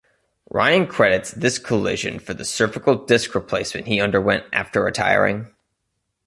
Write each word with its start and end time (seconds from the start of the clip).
Ryan 0.49 0.87
credits 0.87 1.29
this 1.29 1.59
collision 1.59 2.17
for 2.17 2.33
the 2.33 2.43
cervical 2.43 3.05
disc 3.05 3.35
replacement 3.35 3.85
he 3.85 4.01
underwent 4.01 4.45
after 4.51 4.81
retiring. 4.83 5.53